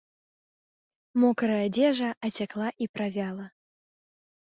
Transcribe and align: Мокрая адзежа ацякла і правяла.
Мокрая 1.23 1.59
адзежа 1.67 2.09
ацякла 2.29 2.69
і 2.87 2.89
правяла. 2.95 3.45